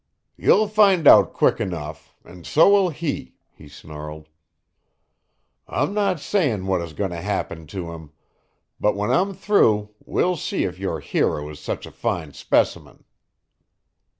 [0.35, 4.29] "You'll find out quick enough, and so will he," he snarled.
[5.67, 8.09] "I'm not saying what is goin' to happen to him,
[8.79, 13.03] but when I'm through we'll see if your hero is such a fine specimen."